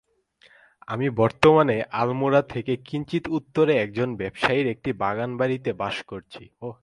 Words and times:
আমি 0.87 1.09
বর্তমানে 1.09 1.83
আলমোড়া 1.91 2.41
থেকে 2.41 2.75
কিঞ্চিৎ 2.75 3.27
উত্তরে 3.27 3.73
একজন 3.77 4.15
ব্যবসায়ীর 4.15 4.67
একটি 4.67 4.93
বাগান- 4.93 5.37
বাড়ীতে 5.37 5.73
বাস 5.73 6.03
করছি। 6.03 6.49